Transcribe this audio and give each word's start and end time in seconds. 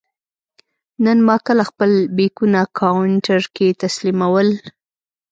نن 1.03 1.17
ما 1.27 1.35
کله 1.47 1.63
خپل 1.69 1.91
بېکونه 2.17 2.61
کاونټر 2.79 3.41
کې 3.55 3.67
تسلیمول. 3.83 4.47